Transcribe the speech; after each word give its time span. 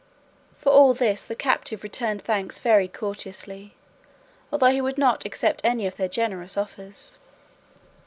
For 0.57 0.71
all 0.71 0.95
this 0.95 1.21
the 1.23 1.35
captive 1.35 1.83
returned 1.83 2.23
thanks 2.23 2.57
very 2.57 2.87
courteously, 2.87 3.75
although 4.51 4.71
he 4.71 4.81
would 4.81 4.97
not 4.97 5.25
accept 5.25 5.61
any 5.63 5.85
of 5.85 5.97
their 5.97 6.09
generous 6.09 6.57
offers. 6.57 7.19